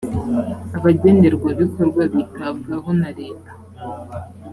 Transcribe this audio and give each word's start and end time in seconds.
abagenerwabikorwa 0.77 2.01
bitabwaho 2.13 2.89
na 3.01 3.09
leta. 3.19 3.51